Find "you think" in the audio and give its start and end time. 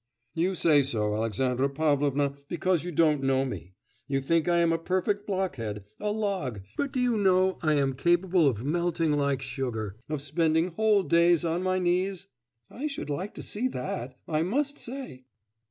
4.07-4.47